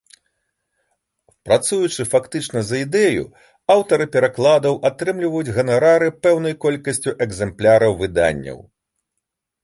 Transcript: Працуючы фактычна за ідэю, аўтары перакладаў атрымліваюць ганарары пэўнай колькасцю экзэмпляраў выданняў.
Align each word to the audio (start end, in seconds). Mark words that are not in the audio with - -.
Працуючы 1.47 2.01
фактычна 2.13 2.59
за 2.69 2.79
ідэю, 2.85 3.25
аўтары 3.73 4.07
перакладаў 4.15 4.79
атрымліваюць 4.89 5.53
ганарары 5.57 6.09
пэўнай 6.29 6.55
колькасцю 6.65 7.13
экзэмпляраў 7.27 7.91
выданняў. 8.01 8.59